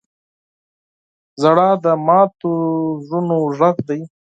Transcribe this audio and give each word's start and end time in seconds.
•ژړا 1.41 1.69
د 1.83 1.85
ماتو 2.05 2.51
زړونو 3.07 3.35
اواز 3.45 3.75
دی. 3.87 3.99